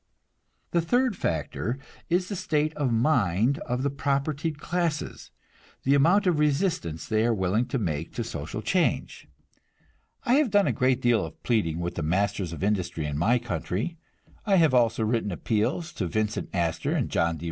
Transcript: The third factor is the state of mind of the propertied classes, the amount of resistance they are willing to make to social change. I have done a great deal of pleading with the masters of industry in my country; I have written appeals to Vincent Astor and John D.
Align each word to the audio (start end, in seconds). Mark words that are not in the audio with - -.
The 0.71 0.81
third 0.81 1.15
factor 1.15 1.77
is 2.09 2.27
the 2.27 2.35
state 2.35 2.73
of 2.73 2.91
mind 2.91 3.59
of 3.67 3.83
the 3.83 3.91
propertied 3.91 4.57
classes, 4.57 5.29
the 5.83 5.93
amount 5.93 6.25
of 6.25 6.39
resistance 6.39 7.05
they 7.07 7.23
are 7.23 7.35
willing 7.35 7.67
to 7.67 7.77
make 7.77 8.11
to 8.15 8.23
social 8.23 8.63
change. 8.63 9.27
I 10.23 10.37
have 10.41 10.49
done 10.49 10.65
a 10.65 10.71
great 10.73 11.03
deal 11.03 11.23
of 11.23 11.43
pleading 11.43 11.81
with 11.81 11.93
the 11.93 12.01
masters 12.01 12.51
of 12.51 12.63
industry 12.63 13.05
in 13.05 13.15
my 13.15 13.37
country; 13.37 13.99
I 14.43 14.55
have 14.55 14.73
written 14.73 15.31
appeals 15.31 15.93
to 15.93 16.07
Vincent 16.07 16.49
Astor 16.51 16.93
and 16.95 17.07
John 17.07 17.37
D. 17.37 17.39